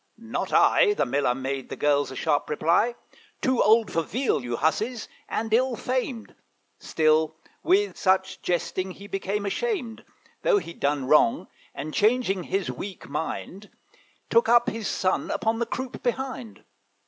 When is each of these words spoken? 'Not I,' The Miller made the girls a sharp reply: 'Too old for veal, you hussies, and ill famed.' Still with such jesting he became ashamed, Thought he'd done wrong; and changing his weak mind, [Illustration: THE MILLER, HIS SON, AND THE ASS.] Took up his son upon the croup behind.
'Not 0.17 0.51
I,' 0.51 0.95
The 0.95 1.05
Miller 1.05 1.35
made 1.35 1.69
the 1.69 1.75
girls 1.75 2.09
a 2.09 2.15
sharp 2.15 2.49
reply: 2.49 2.95
'Too 3.39 3.61
old 3.61 3.91
for 3.91 4.01
veal, 4.01 4.43
you 4.43 4.55
hussies, 4.57 5.07
and 5.29 5.53
ill 5.53 5.75
famed.' 5.75 6.33
Still 6.79 7.35
with 7.61 7.95
such 7.95 8.41
jesting 8.41 8.89
he 8.93 9.05
became 9.05 9.45
ashamed, 9.45 10.03
Thought 10.41 10.63
he'd 10.63 10.79
done 10.79 11.05
wrong; 11.05 11.49
and 11.75 11.93
changing 11.93 12.45
his 12.45 12.71
weak 12.71 13.07
mind, 13.07 13.69
[Illustration: 13.71 13.73
THE 13.83 13.91
MILLER, 13.91 14.01
HIS 14.01 14.07
SON, 14.07 14.31
AND 14.31 14.31
THE 14.31 14.31
ASS.] 14.31 14.31
Took 14.31 14.49
up 14.49 14.69
his 14.69 14.87
son 14.87 15.31
upon 15.37 15.59
the 15.59 15.65
croup 15.67 16.01
behind. 16.01 16.63